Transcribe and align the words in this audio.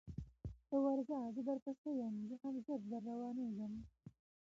ته 0.67 0.75
ورځه 0.83 1.17
زه 1.35 1.41
در 1.47 1.57
پسې 1.65 1.89
یم 2.01 2.15
زه 2.29 2.35
هم 2.43 2.55
ژر 2.65 2.81
در 2.91 3.01
روانېږم 3.09 3.73